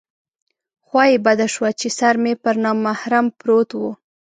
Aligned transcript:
خوا 0.85 1.03
یې 1.11 1.17
بده 1.25 1.47
شوه 1.53 1.69
چې 1.79 1.87
سر 1.99 2.15
مې 2.23 2.33
پر 2.43 2.55
نامحرم 2.63 3.25
پروت 3.39 3.69
و. 3.79 3.81